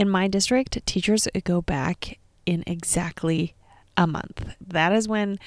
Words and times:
In 0.00 0.08
my 0.08 0.28
district, 0.28 0.86
teachers 0.86 1.28
go 1.44 1.60
back 1.60 2.18
in 2.46 2.64
exactly 2.66 3.54
a 3.98 4.06
month. 4.06 4.54
That 4.58 4.94
is 4.94 5.06
when 5.06 5.38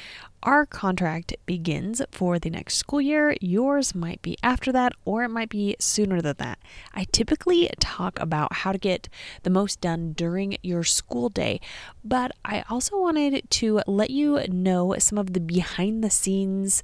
our 0.44 0.68
contract 0.68 1.34
begins 1.48 2.04
for 2.12 2.38
the 2.38 2.52
next 2.52 2.76
school 2.76 3.02
year. 3.02 3.36
Yours 3.42 3.96
might 3.96 4.22
be 4.22 4.38
after 4.44 4.72
that, 4.72 4.94
or 5.06 5.24
it 5.24 5.30
might 5.30 5.50
be 5.50 5.76
sooner 5.80 6.22
than 6.22 6.36
that. 6.38 6.60
I 6.94 7.08
typically 7.12 7.68
talk 7.80 8.20
about 8.20 8.54
how 8.54 8.72
to 8.74 8.78
get 8.78 9.10
the 9.42 9.50
most 9.50 9.82
done 9.82 10.14
during 10.14 10.58
your 10.62 10.84
school 10.84 11.30
day, 11.30 11.60
but 12.04 12.32
I 12.46 12.64
also 12.70 13.02
wanted 13.02 13.50
to 13.50 13.82
let 13.88 14.12
you 14.12 14.40
know 14.50 14.94
some 15.00 15.18
of 15.18 15.34
the 15.34 15.40
behind 15.40 16.04
the 16.04 16.12
scenes 16.12 16.84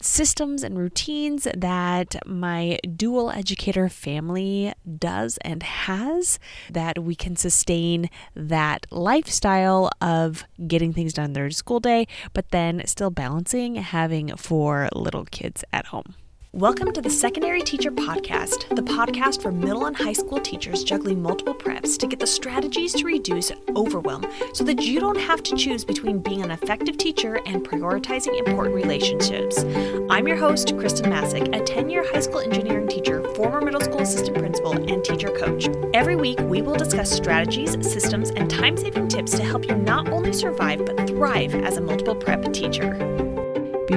systems 0.00 0.62
and 0.62 0.78
routines 0.78 1.46
that 1.56 2.16
my 2.26 2.78
dual 2.96 3.30
educator 3.30 3.88
family 3.88 4.72
does 4.98 5.38
and 5.42 5.62
has 5.62 6.38
that 6.70 6.98
we 6.98 7.14
can 7.14 7.36
sustain 7.36 8.10
that 8.34 8.86
lifestyle 8.90 9.90
of 10.00 10.44
getting 10.66 10.92
things 10.92 11.12
done 11.12 11.32
during 11.32 11.50
school 11.50 11.80
day, 11.80 12.06
but 12.32 12.50
then 12.50 12.82
still 12.86 13.10
balancing 13.10 13.76
having 13.76 14.36
four 14.36 14.88
little 14.94 15.24
kids 15.24 15.64
at 15.72 15.86
home. 15.86 16.14
Welcome 16.56 16.92
to 16.92 17.02
the 17.02 17.10
Secondary 17.10 17.60
Teacher 17.60 17.90
Podcast, 17.90 18.74
the 18.74 18.80
podcast 18.80 19.42
for 19.42 19.52
middle 19.52 19.84
and 19.84 19.94
high 19.94 20.14
school 20.14 20.40
teachers 20.40 20.84
juggling 20.84 21.20
multiple 21.20 21.54
preps 21.54 21.98
to 21.98 22.06
get 22.06 22.18
the 22.18 22.26
strategies 22.26 22.94
to 22.94 23.04
reduce 23.04 23.52
overwhelm 23.76 24.24
so 24.54 24.64
that 24.64 24.82
you 24.82 24.98
don't 24.98 25.20
have 25.20 25.42
to 25.42 25.54
choose 25.54 25.84
between 25.84 26.18
being 26.18 26.40
an 26.40 26.50
effective 26.50 26.96
teacher 26.96 27.40
and 27.44 27.62
prioritizing 27.62 28.38
important 28.38 28.74
relationships. 28.74 29.64
I'm 30.08 30.26
your 30.26 30.38
host, 30.38 30.68
Khristen 30.68 31.10
Massic, 31.10 31.54
a 31.54 31.62
10 31.62 31.90
year 31.90 32.10
high 32.10 32.20
school 32.20 32.40
engineering 32.40 32.88
teacher, 32.88 33.22
former 33.34 33.60
middle 33.60 33.82
school 33.82 34.00
assistant 34.00 34.38
principal, 34.38 34.72
and 34.90 35.04
teacher 35.04 35.28
coach. 35.28 35.68
Every 35.92 36.16
week, 36.16 36.38
we 36.40 36.62
will 36.62 36.76
discuss 36.76 37.10
strategies, 37.10 37.72
systems, 37.86 38.30
and 38.30 38.48
time 38.48 38.78
saving 38.78 39.08
tips 39.08 39.32
to 39.32 39.44
help 39.44 39.68
you 39.68 39.74
not 39.74 40.08
only 40.08 40.32
survive 40.32 40.86
but 40.86 41.06
thrive 41.06 41.54
as 41.54 41.76
a 41.76 41.82
multiple 41.82 42.14
prep 42.14 42.50
teacher. 42.54 43.05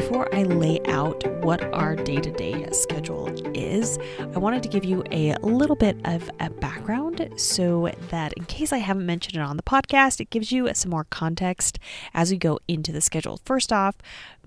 Before 0.10 0.34
I 0.34 0.42
lay 0.42 0.80
out 0.88 1.24
what 1.44 1.62
our 1.72 1.96
day 1.96 2.16
to 2.16 2.32
day 2.32 2.68
schedule 2.72 3.28
is, 3.56 4.00
I 4.20 4.40
wanted 4.40 4.64
to 4.64 4.70
give 4.70 4.84
you 4.84 5.04
a 5.12 5.36
little 5.44 5.76
bit 5.76 5.98
of 6.04 6.32
a 6.40 6.50
background 6.50 7.30
so 7.36 7.92
that 8.10 8.34
in 8.34 8.46
case 8.46 8.74
I 8.74 8.80
haven't 8.80 9.06
mentioned 9.06 9.36
it 9.36 9.42
on 9.42 9.56
the 9.56 9.62
podcast, 9.62 10.20
it 10.20 10.32
gives 10.32 10.52
you 10.52 10.68
some 10.74 10.90
more 10.90 11.04
context 11.04 11.78
as 12.16 12.32
we 12.32 12.38
go 12.38 12.58
into 12.68 12.92
the 12.92 13.02
schedule. 13.02 13.40
First 13.46 13.72
off, 13.72 13.98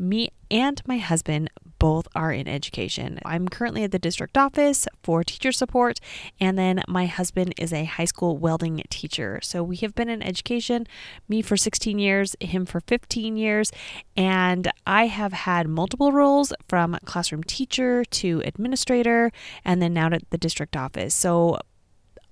me 0.01 0.31
and 0.51 0.83
my 0.85 0.99
husband 0.99 1.49
both 1.83 2.07
are 2.15 2.31
in 2.31 2.47
education. 2.47 3.19
I'm 3.25 3.49
currently 3.49 3.83
at 3.83 3.91
the 3.91 3.99
district 3.99 4.39
office 4.39 4.87
for 5.03 5.25
teacher 5.25 5.51
support, 5.51 5.99
and 6.39 6.57
then 6.57 6.85
my 6.87 7.07
husband 7.07 7.55
is 7.59 7.73
a 7.73 7.83
high 7.83 8.05
school 8.05 8.39
welding 8.39 8.81
teacher. 8.89 9.41
So 9.43 9.65
we 9.65 9.75
have 9.79 9.93
been 9.93 10.09
in 10.09 10.23
education, 10.23 10.87
me 11.29 11.43
for 11.43 11.57
16 11.57 11.99
years, 11.99 12.37
him 12.39 12.67
for 12.67 12.79
15 12.79 13.37
years, 13.37 13.73
and 14.17 14.71
I 14.87 15.09
have 15.09 15.33
had 15.33 15.67
multiple 15.67 16.13
roles 16.13 16.53
from 16.69 16.97
classroom 17.05 17.43
teacher 17.43 18.05
to 18.05 18.43
administrator, 18.45 19.33
and 19.65 19.83
then 19.83 19.93
now 19.93 20.07
at 20.07 20.31
the 20.31 20.39
district 20.39 20.77
office. 20.77 21.17
So 21.17 21.59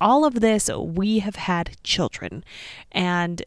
all 0.01 0.25
of 0.25 0.34
this, 0.34 0.71
we 0.78 1.19
have 1.19 1.34
had 1.34 1.77
children. 1.83 2.45
And 2.93 3.43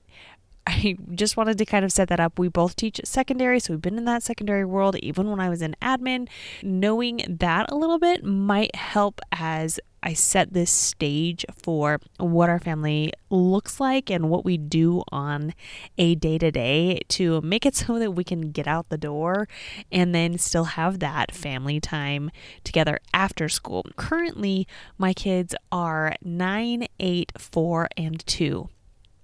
I 0.66 0.95
just 1.14 1.36
wanted 1.36 1.58
to 1.58 1.66
kind 1.66 1.83
of 1.83 1.92
set 1.92 2.08
that 2.09 2.19
up. 2.19 2.39
We 2.39 2.47
both 2.47 2.75
teach 2.75 3.02
secondary, 3.03 3.59
so 3.59 3.73
we've 3.73 3.81
been 3.81 3.97
in 3.97 4.06
that 4.06 4.23
secondary 4.23 4.66
world 4.66 4.95
even 4.97 5.30
when 5.30 5.39
I 5.39 5.50
was 5.50 5.61
in 5.61 5.75
admin. 5.81 6.28
Knowing 6.61 7.23
that 7.28 7.72
a 7.72 7.75
little 7.75 8.00
bit 8.00 8.23
might 8.23 8.75
help 8.75 9.19
as 9.31 9.80
I 10.03 10.14
set 10.14 10.53
this 10.53 10.69
stage 10.69 11.45
for 11.53 12.00
what 12.17 12.50
our 12.50 12.59
family 12.59 13.14
looks 13.30 13.80
like 13.80 14.11
and 14.11 14.30
what 14.30 14.44
we 14.44 14.58
do 14.58 15.02
on 15.09 15.53
a 15.97 16.16
day 16.16 16.38
to 16.38 16.52
day 16.52 17.00
to 17.08 17.39
make 17.41 17.66
it 17.66 17.75
so 17.75 17.97
that 18.00 18.11
we 18.11 18.23
can 18.23 18.52
get 18.52 18.67
out 18.67 18.89
the 18.89 18.97
door 18.97 19.47
and 19.91 20.13
then 20.13 20.38
still 20.38 20.66
have 20.66 21.00
that 21.00 21.34
family 21.34 21.80
time 21.80 22.31
together 22.63 23.00
after 23.13 23.47
school. 23.47 23.85
Currently, 23.95 24.68
my 24.97 25.13
kids 25.13 25.56
are 25.72 26.16
9, 26.22 26.85
8, 27.00 27.31
4, 27.38 27.88
and 27.95 28.25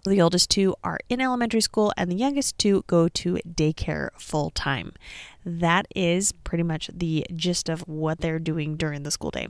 2. 0.10 0.16
The 0.16 0.22
oldest 0.22 0.50
two 0.50 0.76
are 0.84 1.00
in 1.10 1.22
elementary 1.22 1.62
school, 1.62 1.94
and 1.96 2.12
the 2.12 2.16
youngest 2.16 2.58
two 2.58 2.84
go 2.88 3.08
to 3.10 3.40
daycare 3.48 4.10
full 4.18 4.50
time. 4.50 4.94
That 5.46 5.88
is 5.96 6.32
pretty 6.32 6.64
much 6.64 6.90
the 6.94 7.26
gist 7.36 7.70
of 7.70 7.82
what 7.88 8.20
they're 8.20 8.40
doing 8.40 8.76
during 8.76 9.04
the 9.04 9.12
school 9.12 9.32
day. 9.32 9.48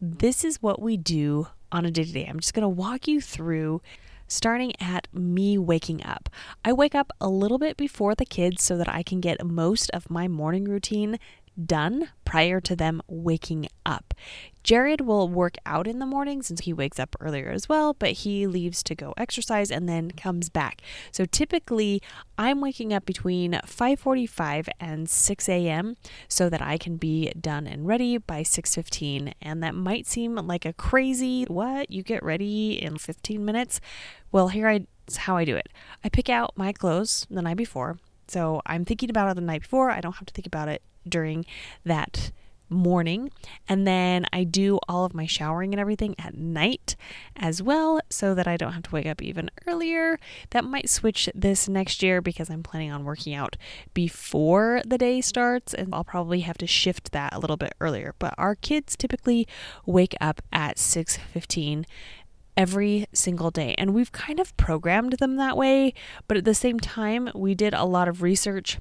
This 0.00 0.44
is 0.44 0.62
what 0.62 0.80
we 0.80 0.96
do 0.96 1.48
on 1.72 1.84
a 1.84 1.90
day 1.90 2.04
to 2.04 2.12
day. 2.12 2.26
I'm 2.26 2.40
just 2.40 2.54
going 2.54 2.62
to 2.62 2.68
walk 2.68 3.08
you 3.08 3.20
through 3.20 3.82
starting 4.28 4.72
at 4.80 5.06
me 5.12 5.58
waking 5.58 6.04
up. 6.04 6.28
I 6.64 6.72
wake 6.72 6.94
up 6.94 7.12
a 7.20 7.28
little 7.28 7.58
bit 7.58 7.76
before 7.76 8.14
the 8.14 8.24
kids 8.24 8.62
so 8.62 8.76
that 8.76 8.88
I 8.88 9.02
can 9.02 9.20
get 9.20 9.44
most 9.44 9.90
of 9.90 10.10
my 10.10 10.28
morning 10.28 10.64
routine 10.64 11.18
done 11.62 12.10
prior 12.24 12.60
to 12.60 12.74
them 12.74 13.00
waking 13.06 13.68
up. 13.86 14.14
Jared 14.62 15.02
will 15.02 15.28
work 15.28 15.56
out 15.66 15.86
in 15.86 15.98
the 15.98 16.06
morning 16.06 16.42
since 16.42 16.60
he 16.60 16.72
wakes 16.72 16.98
up 16.98 17.14
earlier 17.20 17.50
as 17.50 17.68
well, 17.68 17.92
but 17.92 18.12
he 18.12 18.46
leaves 18.46 18.82
to 18.82 18.94
go 18.94 19.12
exercise 19.16 19.70
and 19.70 19.88
then 19.88 20.10
comes 20.10 20.48
back. 20.48 20.80
So 21.12 21.26
typically, 21.26 22.00
I'm 22.38 22.60
waking 22.60 22.92
up 22.92 23.04
between 23.04 23.60
5:45 23.66 24.68
and 24.80 25.08
6 25.08 25.48
a.m. 25.48 25.96
so 26.28 26.48
that 26.48 26.62
I 26.62 26.78
can 26.78 26.96
be 26.96 27.30
done 27.38 27.66
and 27.66 27.86
ready 27.86 28.16
by 28.16 28.42
6:15. 28.42 29.34
And 29.42 29.62
that 29.62 29.74
might 29.74 30.06
seem 30.06 30.34
like 30.36 30.64
a 30.64 30.72
crazy 30.72 31.44
what 31.44 31.90
you 31.90 32.02
get 32.02 32.22
ready 32.22 32.82
in 32.82 32.96
15 32.96 33.44
minutes. 33.44 33.80
Well, 34.32 34.48
here 34.48 34.68
I 34.68 34.86
it's 35.06 35.18
how 35.18 35.36
I 35.36 35.44
do 35.44 35.56
it. 35.56 35.68
I 36.02 36.08
pick 36.08 36.30
out 36.30 36.56
my 36.56 36.72
clothes 36.72 37.26
the 37.30 37.42
night 37.42 37.58
before. 37.58 37.98
So 38.26 38.62
I'm 38.64 38.84
thinking 38.86 39.10
about 39.10 39.30
it 39.30 39.34
the 39.34 39.42
night 39.42 39.62
before. 39.62 39.90
I 39.90 40.00
don't 40.00 40.14
have 40.14 40.26
to 40.26 40.32
think 40.32 40.46
about 40.46 40.68
it 40.68 40.82
during 41.08 41.44
that 41.84 42.32
morning. 42.68 43.30
And 43.68 43.86
then 43.86 44.26
I 44.32 44.44
do 44.44 44.78
all 44.88 45.04
of 45.04 45.14
my 45.14 45.26
showering 45.26 45.72
and 45.72 45.80
everything 45.80 46.14
at 46.18 46.36
night 46.36 46.96
as 47.36 47.62
well 47.62 48.00
so 48.10 48.34
that 48.34 48.46
I 48.46 48.56
don't 48.56 48.72
have 48.72 48.82
to 48.84 48.90
wake 48.90 49.06
up 49.06 49.22
even 49.22 49.50
earlier. 49.66 50.18
That 50.50 50.64
might 50.64 50.88
switch 50.88 51.28
this 51.34 51.68
next 51.68 52.02
year 52.02 52.20
because 52.20 52.50
I'm 52.50 52.62
planning 52.62 52.90
on 52.90 53.04
working 53.04 53.34
out 53.34 53.56
before 53.92 54.82
the 54.86 54.98
day 54.98 55.20
starts 55.20 55.74
and 55.74 55.94
I'll 55.94 56.04
probably 56.04 56.40
have 56.40 56.58
to 56.58 56.66
shift 56.66 57.12
that 57.12 57.34
a 57.34 57.38
little 57.38 57.56
bit 57.56 57.74
earlier. 57.80 58.14
But 58.18 58.34
our 58.38 58.54
kids 58.54 58.96
typically 58.96 59.46
wake 59.86 60.14
up 60.20 60.42
at 60.52 60.78
6:15 60.78 61.84
every 62.56 63.06
single 63.12 63.50
day. 63.50 63.74
And 63.78 63.92
we've 63.92 64.12
kind 64.12 64.38
of 64.38 64.56
programmed 64.56 65.14
them 65.14 65.36
that 65.36 65.56
way, 65.56 65.92
but 66.28 66.36
at 66.36 66.44
the 66.44 66.54
same 66.54 66.78
time, 66.78 67.28
we 67.34 67.52
did 67.54 67.74
a 67.74 67.84
lot 67.84 68.06
of 68.06 68.22
research 68.22 68.78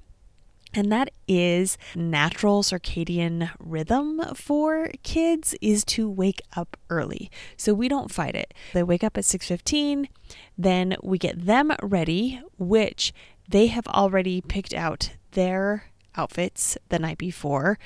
and 0.74 0.92
that 0.92 1.12
is 1.28 1.78
natural 1.96 2.64
circadian 2.64 3.52
rhythm 3.60 4.22
for 4.36 4.90
kids 5.04 5.56
is 5.62 5.84
to 5.86 6.10
wake 6.10 6.42
up 6.56 6.78
early. 6.90 7.30
So 7.58 7.74
we 7.74 7.88
don't 7.88 8.12
fight 8.12 8.36
it. 8.36 8.54
They 8.74 8.84
wake 8.84 9.04
up 9.04 9.18
at 9.18 9.26
6:15, 9.26 10.08
then 10.58 10.96
we 11.02 11.18
get 11.18 11.46
them 11.46 11.72
ready, 11.82 12.42
which 12.58 13.14
they 13.48 13.68
have 13.68 13.88
already 13.88 14.42
picked 14.42 14.74
out 14.74 15.12
their 15.32 15.92
outfits 16.16 16.78
the 16.90 17.00
night 17.00 17.18
before 17.18 17.78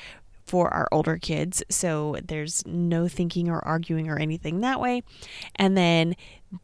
for 0.48 0.74
our 0.74 0.88
older 0.92 1.18
kids. 1.18 1.62
So 1.70 2.18
there's 2.26 2.66
no 2.66 3.08
thinking 3.08 3.50
or 3.50 3.64
arguing 3.66 4.10
or 4.10 4.18
anything 4.18 4.62
that 4.62 4.80
way. 4.80 5.04
And 5.56 5.78
then 5.78 6.16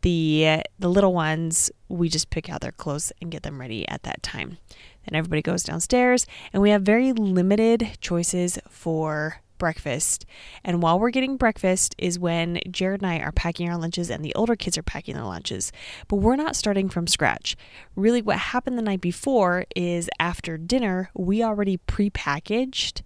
the 0.02 0.62
the 0.80 0.90
little 0.90 1.14
ones, 1.14 1.70
we 1.90 2.10
just 2.10 2.30
pick 2.30 2.50
out 2.50 2.62
their 2.62 2.72
clothes 2.72 3.12
and 3.22 3.30
get 3.30 3.44
them 3.44 3.60
ready 3.60 3.88
at 3.90 4.04
that 4.04 4.24
time. 4.24 4.58
Then 5.06 5.18
everybody 5.18 5.42
goes 5.42 5.64
downstairs, 5.64 6.26
and 6.54 6.62
we 6.62 6.70
have 6.70 6.84
very 6.84 7.12
limited 7.12 7.98
choices 8.00 8.58
for 8.70 9.42
breakfast. 9.58 10.26
And 10.64 10.82
while 10.82 11.00
we're 11.00 11.10
getting 11.10 11.38
breakfast 11.38 11.96
is 11.98 12.20
when 12.20 12.60
Jared 12.70 13.02
and 13.02 13.10
I 13.10 13.20
are 13.20 13.32
packing 13.32 13.70
our 13.70 13.78
lunches 13.78 14.10
and 14.10 14.24
the 14.24 14.36
older 14.36 14.58
kids 14.58 14.78
are 14.78 14.84
packing 14.84 15.16
their 15.16 15.24
lunches. 15.24 15.72
But 16.10 16.18
we're 16.18 16.36
not 16.36 16.58
starting 16.58 16.90
from 16.90 17.08
scratch. 17.08 17.56
Really, 17.96 18.22
what 18.22 18.38
happened 18.38 18.78
the 18.78 18.82
night 18.82 19.00
before 19.00 19.66
is 19.76 20.10
after 20.20 20.58
dinner, 20.58 21.12
we 21.14 21.44
already 21.44 21.78
pre-packaged 21.78 23.04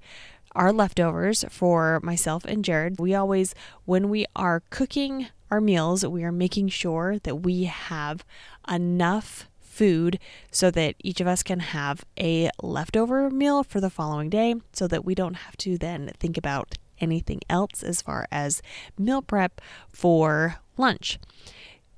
our 0.58 0.74
leftovers 0.74 1.46
for 1.50 2.00
myself 2.02 2.44
and 2.44 2.66
Jared. 2.66 3.00
We 3.00 3.14
always, 3.14 3.54
when 3.86 4.10
we 4.10 4.26
are 4.36 4.64
cooking 4.72 5.28
our 5.52 5.62
meals, 5.62 6.06
we 6.06 6.24
are 6.24 6.32
making 6.32 6.70
sure 6.70 7.20
that 7.20 7.38
we 7.38 7.66
have 7.66 8.26
enough 8.70 9.48
food 9.62 10.20
so 10.52 10.72
that 10.72 10.96
each 11.00 11.22
of 11.22 11.28
us 11.28 11.44
can 11.44 11.60
have 11.60 12.04
a 12.20 12.50
leftover 12.62 13.30
meal 13.30 13.64
for 13.64 13.80
the 13.80 13.92
following 13.92 14.30
day 14.30 14.56
so 14.74 14.88
that 14.88 15.06
we 15.06 15.14
don't 15.14 15.36
have 15.36 15.56
to 15.58 15.78
then 15.78 16.12
think 16.20 16.38
about 16.38 16.76
anything 17.00 17.40
else 17.48 17.84
as 17.84 18.02
far 18.02 18.28
as 18.32 18.62
meal 18.98 19.22
prep 19.22 19.62
for 19.94 20.56
lunch. 20.76 21.20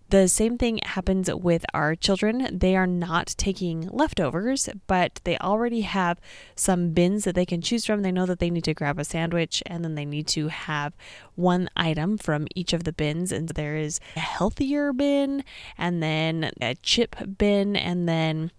The 0.09 0.27
same 0.27 0.57
thing 0.57 0.79
happens 0.83 1.31
with 1.31 1.63
our 1.71 1.95
children. 1.95 2.57
They 2.57 2.75
are 2.75 2.87
not 2.87 3.35
taking 3.37 3.87
leftovers, 3.89 4.67
but 4.87 5.21
they 5.23 5.37
already 5.37 5.81
have 5.81 6.19
some 6.55 6.93
bins 6.93 7.25
that 7.25 7.35
they 7.35 7.45
can 7.45 7.61
choose 7.61 7.85
from. 7.85 8.01
They 8.01 8.11
know 8.11 8.25
that 8.25 8.39
they 8.39 8.49
need 8.49 8.63
to 8.63 8.73
grab 8.73 8.97
a 8.97 9.05
sandwich 9.05 9.61
and 9.67 9.83
then 9.83 9.93
they 9.93 10.05
need 10.05 10.25
to 10.29 10.47
have 10.47 10.95
one 11.35 11.69
item 11.77 12.17
from 12.17 12.47
each 12.55 12.73
of 12.73 12.85
the 12.85 12.93
bins. 12.93 13.31
And 13.31 13.49
there 13.49 13.77
is 13.77 13.99
a 14.15 14.19
healthier 14.19 14.93
bin, 14.93 15.43
and 15.77 16.01
then 16.01 16.51
a 16.59 16.73
chip 16.81 17.15
bin, 17.37 17.75
and 17.75 18.09
then 18.09 18.51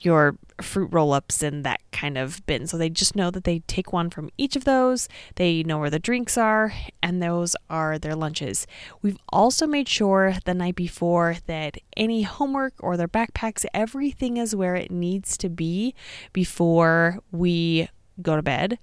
your 0.00 0.36
fruit 0.60 0.88
roll 0.92 1.12
ups 1.12 1.42
and 1.42 1.64
that 1.64 1.80
kind 1.92 2.18
of 2.18 2.44
bin. 2.46 2.66
So 2.66 2.76
they 2.76 2.90
just 2.90 3.16
know 3.16 3.30
that 3.30 3.44
they 3.44 3.60
take 3.60 3.92
one 3.92 4.10
from 4.10 4.30
each 4.38 4.56
of 4.56 4.64
those. 4.64 5.08
They 5.36 5.62
know 5.62 5.78
where 5.78 5.90
the 5.90 5.98
drinks 5.98 6.36
are, 6.36 6.72
and 7.02 7.22
those 7.22 7.56
are 7.70 7.98
their 7.98 8.14
lunches. 8.14 8.66
We've 9.02 9.18
also 9.30 9.66
made 9.66 9.88
sure 9.88 10.36
the 10.44 10.54
night 10.54 10.76
before 10.76 11.36
that 11.46 11.78
any 11.96 12.22
homework 12.22 12.74
or 12.80 12.96
their 12.96 13.08
backpacks, 13.08 13.64
everything 13.72 14.36
is 14.36 14.54
where 14.54 14.74
it 14.74 14.90
needs 14.90 15.36
to 15.38 15.48
be 15.48 15.94
before 16.32 17.18
we 17.30 17.88
go 18.22 18.36
to 18.36 18.42
bed 18.42 18.78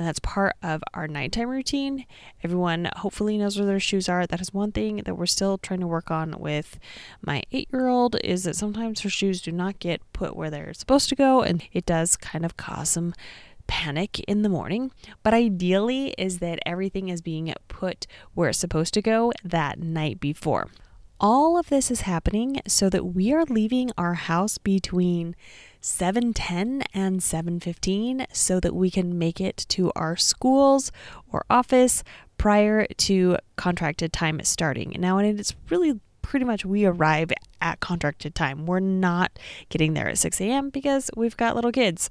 and 0.00 0.08
that's 0.08 0.18
part 0.18 0.56
of 0.62 0.82
our 0.94 1.06
nighttime 1.06 1.50
routine. 1.50 2.06
Everyone 2.42 2.88
hopefully 2.96 3.36
knows 3.36 3.58
where 3.58 3.66
their 3.66 3.78
shoes 3.78 4.08
are. 4.08 4.26
That 4.26 4.40
is 4.40 4.54
one 4.54 4.72
thing 4.72 5.02
that 5.04 5.14
we're 5.14 5.26
still 5.26 5.58
trying 5.58 5.80
to 5.80 5.86
work 5.86 6.10
on 6.10 6.36
with 6.38 6.78
my 7.20 7.42
eight 7.52 7.68
year 7.70 7.86
old 7.86 8.16
is 8.24 8.44
that 8.44 8.56
sometimes 8.56 9.02
her 9.02 9.10
shoes 9.10 9.42
do 9.42 9.52
not 9.52 9.78
get 9.78 10.00
put 10.14 10.34
where 10.34 10.48
they're 10.48 10.72
supposed 10.72 11.10
to 11.10 11.14
go, 11.14 11.42
and 11.42 11.62
it 11.74 11.84
does 11.84 12.16
kind 12.16 12.46
of 12.46 12.56
cause 12.56 12.88
some 12.88 13.12
panic 13.66 14.20
in 14.20 14.40
the 14.40 14.48
morning. 14.48 14.90
But 15.22 15.34
ideally, 15.34 16.14
is 16.16 16.38
that 16.38 16.60
everything 16.64 17.10
is 17.10 17.20
being 17.20 17.52
put 17.68 18.06
where 18.32 18.48
it's 18.48 18.58
supposed 18.58 18.94
to 18.94 19.02
go 19.02 19.34
that 19.44 19.80
night 19.80 20.18
before. 20.18 20.68
All 21.20 21.58
of 21.58 21.68
this 21.68 21.90
is 21.90 22.00
happening 22.00 22.62
so 22.66 22.88
that 22.88 23.04
we 23.04 23.34
are 23.34 23.44
leaving 23.44 23.90
our 23.98 24.14
house 24.14 24.56
between 24.56 25.36
7:10 25.80 26.82
and 26.92 27.20
7:15 27.20 28.26
so 28.32 28.60
that 28.60 28.74
we 28.74 28.90
can 28.90 29.18
make 29.18 29.40
it 29.40 29.64
to 29.70 29.90
our 29.96 30.16
schools 30.16 30.92
or 31.32 31.44
office 31.48 32.04
prior 32.36 32.86
to 32.86 33.36
contracted 33.56 34.12
time 34.12 34.40
starting. 34.44 34.96
Now 34.98 35.18
and 35.18 35.38
it's 35.38 35.54
really 35.68 36.00
pretty 36.22 36.44
much 36.44 36.64
we 36.64 36.84
arrive 36.84 37.32
at 37.60 37.80
contracted 37.80 38.34
time. 38.34 38.66
We're 38.66 38.80
not 38.80 39.38
getting 39.68 39.94
there 39.94 40.08
at 40.08 40.18
6 40.18 40.40
a.m. 40.40 40.70
because 40.70 41.10
we've 41.16 41.36
got 41.36 41.56
little 41.56 41.72
kids. 41.72 42.08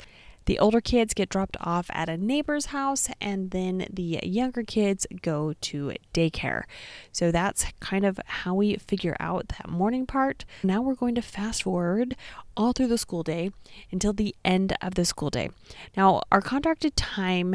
The 0.49 0.57
older 0.57 0.81
kids 0.81 1.13
get 1.13 1.29
dropped 1.29 1.57
off 1.61 1.91
at 1.93 2.09
a 2.09 2.17
neighbor's 2.17 2.65
house, 2.73 3.07
and 3.21 3.51
then 3.51 3.85
the 3.87 4.19
younger 4.23 4.63
kids 4.63 5.05
go 5.21 5.53
to 5.61 5.93
daycare. 6.11 6.63
So 7.11 7.31
that's 7.31 7.65
kind 7.79 8.03
of 8.03 8.19
how 8.25 8.55
we 8.55 8.77
figure 8.77 9.15
out 9.19 9.49
that 9.49 9.69
morning 9.69 10.07
part. 10.07 10.45
Now 10.63 10.81
we're 10.81 10.95
going 10.95 11.13
to 11.13 11.21
fast 11.21 11.61
forward 11.61 12.15
all 12.57 12.73
through 12.73 12.87
the 12.87 12.97
school 12.97 13.21
day 13.21 13.51
until 13.91 14.11
the 14.11 14.35
end 14.43 14.75
of 14.81 14.95
the 14.95 15.05
school 15.05 15.29
day. 15.29 15.51
Now, 15.95 16.23
our 16.31 16.41
contracted 16.41 16.95
time 16.95 17.53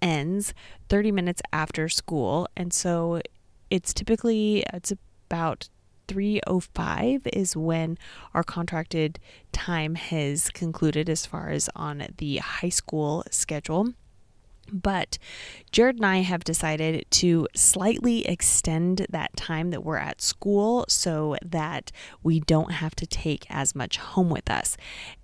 ends 0.00 0.54
30 0.88 1.10
minutes 1.10 1.42
after 1.52 1.88
school, 1.88 2.46
and 2.56 2.72
so 2.72 3.22
it's 3.70 3.92
typically 3.92 4.62
it's 4.72 4.92
about 5.28 5.68
305 6.08 7.26
is 7.32 7.56
when 7.56 7.98
our 8.34 8.42
contracted 8.42 9.18
time 9.52 9.94
has 9.94 10.50
concluded 10.50 11.08
as 11.08 11.26
far 11.26 11.50
as 11.50 11.68
on 11.74 12.06
the 12.18 12.38
high 12.38 12.68
school 12.68 13.24
schedule. 13.30 13.92
But 14.72 15.18
Jared 15.70 15.96
and 15.96 16.06
I 16.06 16.18
have 16.18 16.42
decided 16.42 17.06
to 17.12 17.46
slightly 17.54 18.26
extend 18.26 19.06
that 19.10 19.36
time 19.36 19.70
that 19.70 19.84
we're 19.84 19.96
at 19.96 20.20
school 20.20 20.84
so 20.88 21.36
that 21.44 21.92
we 22.22 22.40
don't 22.40 22.72
have 22.72 22.96
to 22.96 23.06
take 23.06 23.46
as 23.48 23.74
much 23.74 23.98
home 23.98 24.28
with 24.28 24.50
us. 24.50 24.76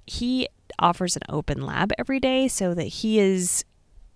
He 0.07 0.49
offers 0.79 1.17
an 1.17 1.23
open 1.29 1.63
lab 1.63 1.93
every 1.99 2.21
day 2.21 2.49
so 2.49 2.75
that 2.75 2.85
he 2.85 3.19
is 3.19 3.65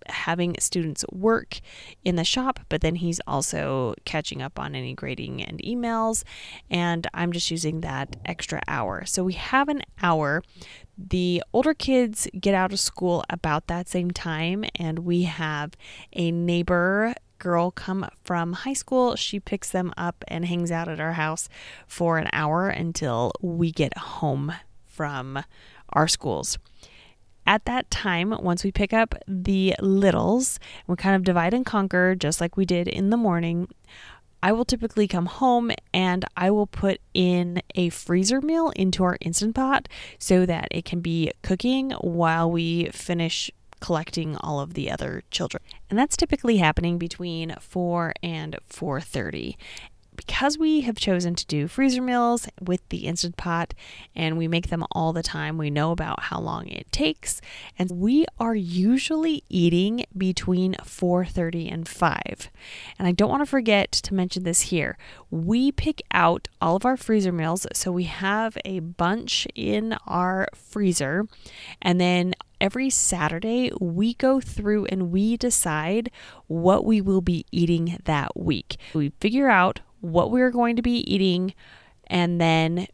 having 0.08 0.56
students 0.58 1.04
work 1.10 1.60
in 2.04 2.16
the 2.16 2.24
shop, 2.24 2.60
but 2.68 2.80
then 2.80 2.96
he's 2.96 3.20
also 3.26 3.94
catching 4.04 4.42
up 4.42 4.58
on 4.58 4.74
any 4.74 4.94
grading 4.94 5.42
and 5.42 5.60
emails. 5.60 6.24
And 6.70 7.06
I'm 7.14 7.32
just 7.32 7.50
using 7.50 7.80
that 7.80 8.16
extra 8.24 8.60
hour. 8.68 9.04
So 9.04 9.24
we 9.24 9.34
have 9.34 9.68
an 9.68 9.82
hour. 10.02 10.42
The 10.98 11.42
older 11.52 11.74
kids 11.74 12.26
get 12.38 12.54
out 12.54 12.72
of 12.72 12.80
school 12.80 13.24
about 13.28 13.66
that 13.66 13.88
same 13.88 14.10
time, 14.10 14.64
and 14.76 15.00
we 15.00 15.22
have 15.22 15.72
a 16.12 16.30
neighbor 16.30 17.14
girl 17.38 17.70
come 17.70 18.08
from 18.24 18.54
high 18.54 18.72
school. 18.72 19.14
She 19.14 19.38
picks 19.38 19.70
them 19.70 19.92
up 19.96 20.24
and 20.28 20.46
hangs 20.46 20.70
out 20.70 20.88
at 20.88 21.00
our 21.00 21.12
house 21.12 21.48
for 21.86 22.18
an 22.18 22.28
hour 22.32 22.68
until 22.68 23.32
we 23.42 23.70
get 23.70 23.96
home 23.98 24.54
from 24.86 25.44
our 25.90 26.08
schools 26.08 26.58
at 27.46 27.64
that 27.66 27.90
time, 27.90 28.34
once 28.40 28.64
we 28.64 28.72
pick 28.72 28.92
up 28.92 29.14
the 29.26 29.74
littles, 29.80 30.58
we 30.86 30.96
kind 30.96 31.16
of 31.16 31.24
divide 31.24 31.54
and 31.54 31.64
conquer 31.64 32.14
just 32.14 32.40
like 32.40 32.56
we 32.56 32.64
did 32.64 32.88
in 32.88 33.10
the 33.10 33.16
morning. 33.16 33.68
I 34.42 34.52
will 34.52 34.64
typically 34.64 35.08
come 35.08 35.26
home 35.26 35.72
and 35.92 36.24
I 36.36 36.50
will 36.50 36.66
put 36.66 37.00
in 37.14 37.62
a 37.74 37.88
freezer 37.88 38.40
meal 38.40 38.70
into 38.76 39.02
our 39.02 39.16
instant 39.20 39.54
pot 39.54 39.88
so 40.18 40.46
that 40.46 40.68
it 40.70 40.84
can 40.84 41.00
be 41.00 41.32
cooking 41.42 41.92
while 41.92 42.50
we 42.50 42.90
finish 42.90 43.50
collecting 43.80 44.36
all 44.36 44.60
of 44.60 44.74
the 44.74 44.90
other 44.90 45.22
children. 45.30 45.62
And 45.90 45.98
that's 45.98 46.16
typically 46.16 46.58
happening 46.58 46.98
between 46.98 47.54
4 47.60 48.14
and 48.22 48.56
4:30 48.68 49.56
because 50.16 50.58
we 50.58 50.82
have 50.82 50.96
chosen 50.96 51.34
to 51.34 51.46
do 51.46 51.68
freezer 51.68 52.02
meals 52.02 52.48
with 52.60 52.86
the 52.88 53.06
Instant 53.06 53.36
Pot 53.36 53.74
and 54.14 54.36
we 54.36 54.48
make 54.48 54.68
them 54.68 54.84
all 54.92 55.12
the 55.12 55.22
time, 55.22 55.58
we 55.58 55.70
know 55.70 55.92
about 55.92 56.24
how 56.24 56.40
long 56.40 56.68
it 56.68 56.90
takes. 56.90 57.40
And 57.78 57.90
we 57.90 58.26
are 58.38 58.54
usually 58.54 59.44
eating 59.48 60.04
between 60.16 60.74
4:30 60.84 61.70
and 61.70 61.88
5. 61.88 62.50
And 62.98 63.06
I 63.06 63.12
don't 63.12 63.30
want 63.30 63.42
to 63.42 63.46
forget 63.46 63.92
to 63.92 64.14
mention 64.14 64.42
this 64.42 64.62
here. 64.62 64.96
We 65.30 65.72
pick 65.72 66.02
out 66.12 66.48
all 66.60 66.76
of 66.76 66.84
our 66.86 66.96
freezer 66.96 67.32
meals, 67.32 67.66
so 67.72 67.92
we 67.92 68.04
have 68.04 68.56
a 68.64 68.80
bunch 68.80 69.46
in 69.54 69.96
our 70.06 70.48
freezer 70.54 71.26
and 71.82 72.00
then 72.00 72.34
every 72.60 72.90
Saturday, 72.90 73.70
we 73.80 74.14
go 74.14 74.40
through 74.40 74.86
and 74.86 75.10
we 75.10 75.36
decide 75.36 76.10
what 76.46 76.84
we 76.84 77.00
will 77.00 77.20
be 77.20 77.44
eating 77.52 77.98
that 78.04 78.36
week. 78.36 78.76
We 78.94 79.10
figure 79.20 79.48
out 79.48 79.80
what 80.00 80.30
we're 80.30 80.50
going 80.50 80.76
to 80.76 80.82
be 80.82 80.98
eating, 81.12 81.54
and 82.06 82.40
then 82.40 82.86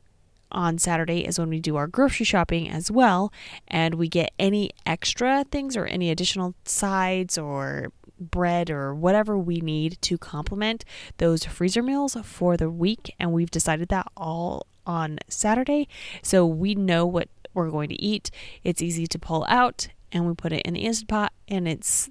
on 0.51 0.77
Saturday 0.79 1.27
is 1.27 1.39
when 1.39 1.49
we 1.49 1.61
do 1.61 1.77
our 1.77 1.87
grocery 1.87 2.25
shopping 2.25 2.69
as 2.69 2.91
well, 2.91 3.33
and 3.69 3.95
we 3.95 4.09
get 4.09 4.33
any 4.39 4.71
extra 4.85 5.45
things 5.51 5.77
or 5.77 5.87
any 5.87 6.11
additional 6.11 6.55
sides 6.65 7.39
or 7.39 7.91
bread 8.21 8.71
or 8.71 8.95
whatever 8.95 9.37
we 9.37 9.61
need 9.61 9.97
to 10.03 10.17
complement 10.17 10.85
those 11.17 11.45
freezer 11.45 11.83
meals 11.83 12.17
for 12.23 12.57
the 12.57 12.71
week. 12.71 13.15
And 13.19 13.33
we've 13.33 13.51
decided 13.51 13.89
that 13.89 14.07
all 14.17 14.67
on 14.87 15.19
Saturday, 15.29 15.89
so 16.23 16.47
we 16.47 16.75
know 16.75 17.07
what 17.07 17.29
we're 17.55 17.71
going 17.71 17.89
to 17.89 18.01
eat. 18.01 18.31
It's 18.63 18.83
easy 18.83 19.07
to 19.07 19.19
pull 19.19 19.45
out, 19.49 19.89
and 20.13 20.27
we 20.27 20.35
put 20.35 20.53
it 20.53 20.63
in 20.63 20.75
the 20.75 20.81
instant 20.81 21.09
pot, 21.09 21.33
and 21.49 21.67
it's 21.67 22.11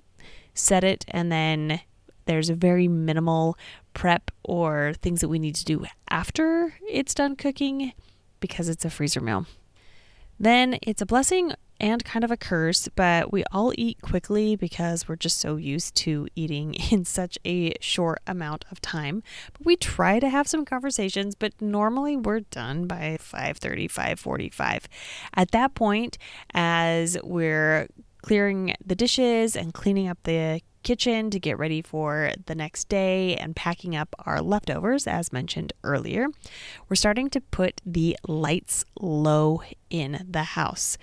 set 0.53 0.83
it, 0.83 1.05
and 1.07 1.31
then 1.31 1.81
there's 2.25 2.49
a 2.49 2.55
very 2.55 2.87
minimal 2.87 3.57
prep 3.93 4.31
or 4.43 4.93
things 5.01 5.21
that 5.21 5.29
we 5.29 5.39
need 5.39 5.55
to 5.55 5.65
do 5.65 5.85
after 6.09 6.75
it's 6.89 7.13
done 7.13 7.35
cooking 7.35 7.93
because 8.39 8.69
it's 8.69 8.85
a 8.85 8.89
freezer 8.89 9.21
meal. 9.21 9.45
Then 10.39 10.79
it's 10.81 11.01
a 11.01 11.05
blessing 11.05 11.53
and 11.79 12.03
kind 12.05 12.23
of 12.23 12.31
a 12.31 12.37
curse, 12.37 12.87
but 12.95 13.31
we 13.31 13.43
all 13.51 13.73
eat 13.75 14.01
quickly 14.01 14.55
because 14.55 15.07
we're 15.07 15.15
just 15.15 15.39
so 15.39 15.55
used 15.55 15.95
to 15.95 16.27
eating 16.35 16.73
in 16.91 17.05
such 17.05 17.37
a 17.45 17.73
short 17.81 18.19
amount 18.27 18.65
of 18.71 18.79
time. 18.81 19.23
But 19.53 19.65
we 19.65 19.75
try 19.75 20.19
to 20.19 20.29
have 20.29 20.47
some 20.47 20.63
conversations, 20.63 21.35
but 21.35 21.59
normally 21.59 22.15
we're 22.15 22.41
done 22.41 22.87
by 22.87 23.17
5:30, 23.19 23.87
5:45. 23.87 24.85
At 25.35 25.51
that 25.51 25.75
point, 25.75 26.17
as 26.53 27.17
we're 27.23 27.87
clearing 28.21 28.75
the 28.85 28.95
dishes 28.95 29.55
and 29.55 29.73
cleaning 29.73 30.07
up 30.07 30.19
the 30.23 30.61
kitchen 30.83 31.29
to 31.29 31.39
get 31.39 31.57
ready 31.57 31.81
for 31.81 32.31
the 32.45 32.55
next 32.55 32.89
day 32.89 33.35
and 33.35 33.55
packing 33.55 33.95
up 33.95 34.15
our 34.25 34.41
leftovers, 34.41 35.07
as 35.07 35.31
mentioned 35.31 35.73
earlier. 35.83 36.27
We're 36.89 36.95
starting 36.95 37.29
to 37.31 37.41
put 37.41 37.81
the 37.85 38.17
lights 38.27 38.83
low 38.99 39.61
in 39.89 40.25
the 40.29 40.43
house. 40.43 40.97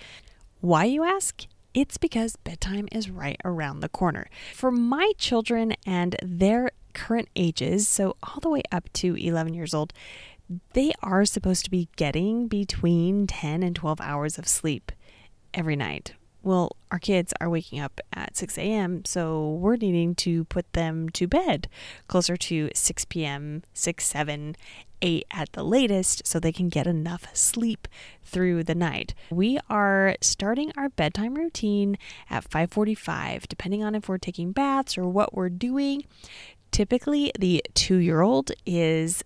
Why, 0.61 0.85
you 0.85 1.05
ask? 1.05 1.47
It's 1.75 1.99
because 1.99 2.37
bedtime 2.37 2.89
is 2.91 3.11
right 3.11 3.41
around 3.45 3.81
the 3.81 3.89
corner. 3.89 4.29
For 4.55 4.73
my 4.73 5.13
children 5.19 5.75
and 5.87 6.17
their 6.23 6.71
current 6.93 7.29
ages, 7.37 7.87
so 7.87 8.17
all 8.23 8.41
the 8.41 8.49
way 8.49 8.63
up 8.73 8.93
to 8.95 9.15
11 9.15 9.55
years 9.55 9.75
old, 9.75 9.93
they 10.73 10.93
are 11.03 11.25
supposed 11.25 11.65
to 11.65 11.71
be 11.71 11.89
getting 11.97 12.49
between 12.49 13.27
10 13.27 13.63
and 13.63 13.77
12 13.77 14.01
hours 14.01 14.39
of 14.39 14.49
sleep 14.49 14.91
every 15.55 15.77
night 15.77 16.15
well, 16.43 16.77
our 16.91 16.99
kids 16.99 17.35
are 17.41 17.51
waking 17.51 17.81
up 17.81 18.01
at 18.13 18.37
6 18.37 18.57
a.m., 18.59 19.05
so 19.05 19.55
we're 19.55 19.77
needing 19.77 20.15
to 20.17 20.45
put 20.45 20.73
them 20.73 21.09
to 21.11 21.27
bed 21.27 21.69
closer 22.07 22.37
to 22.37 22.71
6 22.73 23.05
p.m., 23.07 23.63
6, 23.75 24.05
7, 24.05 24.57
8 25.03 25.27
at 25.31 25.53
the 25.53 25.63
latest 25.63 26.27
so 26.27 26.41
they 26.41 26.53
can 26.53 26.69
get 26.69 26.87
enough 26.87 27.35
sleep 27.35 27.89
through 28.25 28.65
the 28.65 28.75
night. 28.75 29.15
We 29.31 29.59
are 29.69 30.17
starting 30.21 30.73
our 30.77 30.89
bedtime 30.89 31.35
routine 31.35 31.99
at 32.29 32.49
5:45 32.49 33.47
depending 33.49 33.83
on 33.83 33.95
if 33.95 34.09
we're 34.09 34.19
taking 34.19 34.53
baths 34.53 34.99
or 34.99 35.07
what 35.07 35.35
we're 35.35 35.49
doing. 35.49 36.05
Typically 36.71 37.33
the 37.39 37.63
2-year-old 37.75 38.53
is 38.67 39.23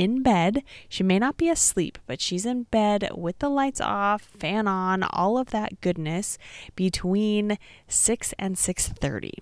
in 0.00 0.22
bed. 0.22 0.62
She 0.88 1.02
may 1.02 1.18
not 1.18 1.36
be 1.36 1.50
asleep, 1.50 1.98
but 2.06 2.22
she's 2.22 2.46
in 2.46 2.62
bed 2.62 3.10
with 3.14 3.38
the 3.38 3.50
lights 3.50 3.82
off, 3.82 4.22
fan 4.22 4.66
on, 4.66 5.02
all 5.02 5.36
of 5.36 5.50
that 5.50 5.82
goodness 5.82 6.38
between 6.74 7.58
6 7.86 8.32
and 8.38 8.56
6:30. 8.56 9.32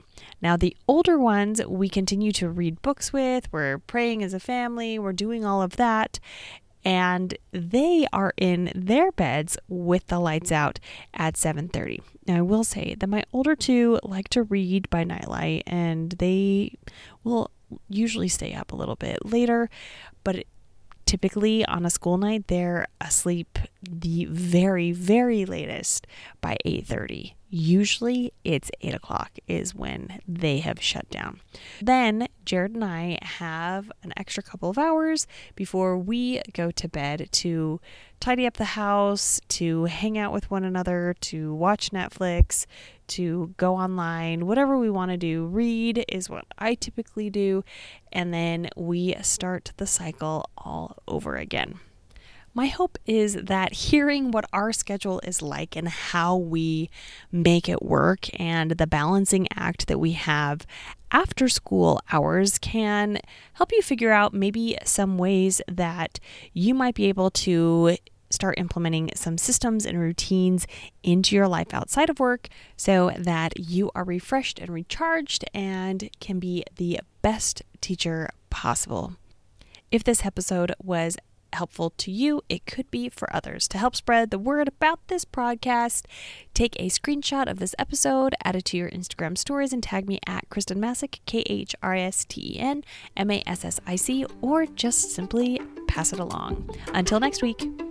Now 0.43 0.57
the 0.57 0.77
older 0.89 1.17
ones 1.17 1.65
we 1.65 1.89
continue 1.89 2.33
to 2.33 2.51
read 2.51 2.83
books 2.83 3.13
with, 3.13 3.47
we're 3.53 3.79
praying 3.79 4.25
as 4.25 4.35
a 4.35 4.41
family, 4.41 4.99
we're 4.99 5.13
doing 5.13 5.45
all 5.45 5.63
of 5.63 5.77
that. 5.77 6.19
And 6.85 7.37
they 7.53 8.09
are 8.13 8.33
in 8.37 8.73
their 8.75 9.13
beds 9.13 9.59
with 9.69 10.09
the 10.09 10.19
lights 10.19 10.51
out 10.51 10.81
at 11.15 11.37
7:30. 11.37 12.01
Now 12.27 12.39
I 12.39 12.43
will 12.43 12.65
say 12.65 12.97
that 12.99 13.07
my 13.07 13.23
older 13.33 13.55
two 13.55 14.01
like 14.03 14.29
to 14.31 14.43
read 14.43 14.91
by 14.91 15.05
nightlight 15.05 15.63
and 15.69 16.17
they 16.19 16.79
will 17.23 17.53
usually 17.89 18.29
stay 18.29 18.55
up 18.55 18.73
a 18.73 18.77
little 18.77 18.97
bit 18.97 19.19
later, 19.25 19.69
but 20.29 20.45
typically 21.07 21.65
on 21.65 21.87
a 21.87 21.91
school 21.91 22.19
night 22.19 22.49
they're 22.49 22.87
asleep 23.01 23.59
the 23.83 24.27
very 24.27 24.93
very 24.93 25.47
latest 25.47 26.07
by 26.43 26.55
8.30 26.67 27.33
usually 27.49 28.31
it's 28.45 28.71
8 28.83 28.93
o'clock 28.93 29.39
is 29.49 29.75
when 29.75 30.21
they 30.29 30.59
have 30.59 30.83
shut 30.83 31.09
down. 31.09 31.41
Then 31.81 32.29
jared 32.45 32.75
and 32.75 32.85
i 32.85 33.19
have 33.23 33.91
an 34.03 34.13
extra 34.19 34.43
couple 34.43 34.69
of 34.69 34.77
hours 34.77 35.27
before 35.55 35.97
we 35.97 36.43
go 36.53 36.71
to 36.73 36.89
bed 36.89 37.29
to 37.33 37.81
tidy 38.21 38.47
up 38.47 38.59
the 38.59 38.65
house 38.77 39.41
to 39.49 39.85
hang 39.85 40.19
out 40.19 40.33
with 40.33 40.51
one 40.51 40.65
another 40.65 41.15
to 41.21 41.55
watch 41.55 41.91
netflix 41.91 42.67
to 43.09 43.55
go 43.57 43.77
online, 43.77 44.47
whatever 44.47 44.79
we 44.79 44.91
want 44.91 45.11
to 45.11 45.17
do. 45.17 45.47
Read 45.47 46.05
is 46.09 46.31
what 46.31 46.45
I 46.59 46.75
typically 46.75 47.31
do, 47.31 47.65
and 48.13 48.33
then 48.33 48.69
we 48.77 49.15
start 49.23 49.73
the 49.77 49.87
cycle 49.87 50.49
all 50.57 50.97
over 51.07 51.37
again. 51.37 51.81
My 52.55 52.67
hope 52.67 52.99
is 53.07 53.35
that 53.35 53.73
hearing 53.73 54.33
what 54.33 54.47
our 54.53 54.73
schedule 54.73 55.21
is 55.23 55.43
like 55.43 55.77
and 55.77 55.87
how 55.89 56.37
we 56.37 56.91
make 57.31 57.69
it 57.69 57.83
work 57.83 58.29
and 58.41 58.73
the 58.73 58.87
balancing 58.87 59.47
act 59.55 59.87
that 59.87 60.01
we 60.01 60.13
have 60.13 60.67
after 61.13 61.49
school 61.49 62.01
hours 62.11 62.59
can 62.59 63.21
help 63.53 63.71
you 63.71 63.81
figure 63.81 64.11
out 64.11 64.35
maybe 64.35 64.77
some 64.85 65.19
ways 65.19 65.61
that 65.69 66.19
you 66.53 66.75
might 66.75 66.95
be 66.95 67.07
able 67.07 67.31
to 67.31 67.97
start 68.31 68.59
implementing 68.59 69.11
some 69.15 69.39
systems 69.39 69.87
and 69.87 69.99
routines 69.99 70.67
into 71.03 71.35
your 71.35 71.49
life 71.49 71.73
outside 71.73 72.11
of 72.11 72.21
work 72.21 72.49
so 72.77 73.13
that 73.17 73.59
you 73.59 73.91
are 73.95 74.05
refreshed 74.05 74.59
and 74.59 74.71
recharged 74.71 75.45
and 75.55 76.11
can 76.21 76.39
be 76.39 76.65
the 76.77 77.01
best 77.23 77.63
teacher 77.81 78.29
possible. 78.51 79.15
If 79.91 80.05
this 80.05 80.25
episode 80.25 80.73
was 80.83 81.17
helpful 81.53 81.91
to 81.97 82.11
you, 82.11 82.43
it 82.49 82.67
could 82.67 82.91
be 82.91 83.09
for 83.09 83.35
others. 83.35 83.69
To 83.69 83.79
help 83.79 83.97
spread 83.97 84.31
the 84.31 84.39
word 84.39 84.69
about 84.69 85.01
this 85.09 85.25
podcast, 85.25 86.05
take 86.55 86.77
a 86.77 86.89
screenshot 86.89 87.51
of 87.51 87.59
this 87.59 87.75
episode, 87.79 88.35
add 88.45 88.57
it 88.57 88.67
to 88.67 88.77
your 88.77 88.91
Instagram 88.91 89.37
stories, 89.39 89.73
and 89.73 89.83
tag 89.83 90.07
me 90.07 90.21
at 90.27 90.49
Khristen 90.51 90.77
Massic, 90.77 91.21
K 91.27 91.43
H 91.47 91.75
R 91.83 91.95
S 91.95 92.25
T 92.25 92.55
E 92.55 92.59
N 92.59 92.85
M 93.17 93.31
A 93.31 93.43
S 93.47 93.65
S 93.65 93.81
I 93.87 93.97
C, 93.97 94.27
or 94.41 94.67
just 94.67 95.13
simply 95.13 95.61
pass 95.87 96.13
it 96.13 96.19
along. 96.19 96.71
Until 96.93 97.21
next 97.21 97.43
week. 97.43 97.88